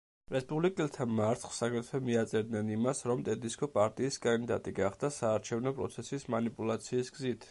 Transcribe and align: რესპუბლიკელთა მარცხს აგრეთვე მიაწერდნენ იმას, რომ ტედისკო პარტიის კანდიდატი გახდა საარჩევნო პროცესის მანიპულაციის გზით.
რესპუბლიკელთა 0.33 1.05
მარცხს 1.17 1.59
აგრეთვე 1.67 1.99
მიაწერდნენ 2.05 2.71
იმას, 2.77 3.03
რომ 3.11 3.21
ტედისკო 3.29 3.69
პარტიის 3.77 4.19
კანდიდატი 4.25 4.75
გახდა 4.81 5.13
საარჩევნო 5.19 5.75
პროცესის 5.81 6.29
მანიპულაციის 6.37 7.17
გზით. 7.19 7.49